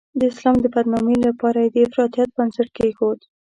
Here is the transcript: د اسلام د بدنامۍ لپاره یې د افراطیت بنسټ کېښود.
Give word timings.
د 0.19 0.21
اسلام 0.31 0.57
د 0.61 0.65
بدنامۍ 0.75 1.17
لپاره 1.27 1.57
یې 1.63 1.69
د 1.71 1.77
افراطیت 1.87 2.29
بنسټ 2.37 2.67
کېښود. 2.77 3.19